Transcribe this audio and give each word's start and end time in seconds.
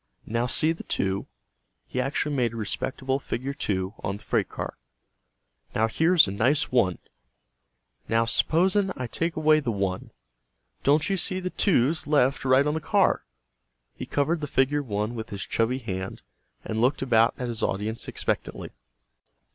"Now 0.25 0.47
see 0.47 0.71
the 0.71 0.81
2?" 0.81 1.27
He 1.85 2.01
actually 2.01 2.35
made 2.35 2.53
a 2.53 2.55
respectable 2.55 3.19
figure 3.19 3.53
2 3.53 3.93
on 4.03 4.17
the 4.17 4.23
freight 4.23 4.49
car. 4.49 4.75
"Now, 5.75 5.87
here's 5.87 6.27
a 6.27 6.31
nice 6.31 6.71
1. 6.71 6.97
Now, 8.09 8.25
s'posen 8.25 8.91
I 8.95 9.05
take 9.05 9.35
away 9.35 9.59
the 9.59 9.71
1, 9.71 10.09
don't 10.83 11.07
you 11.07 11.17
see 11.17 11.39
the 11.39 11.51
2's 11.51 12.07
left 12.07 12.43
right 12.43 12.65
on 12.65 12.73
the 12.73 12.81
car?" 12.81 13.25
He 13.93 14.07
covered 14.07 14.41
the 14.41 14.47
figure 14.47 14.81
1 14.81 15.13
with 15.13 15.29
his 15.29 15.45
chubby 15.45 15.77
hand 15.77 16.23
and 16.65 16.81
looked 16.81 17.03
about 17.03 17.35
at 17.37 17.47
his 17.47 17.61
audience 17.61 18.07
expectantly. 18.07 18.71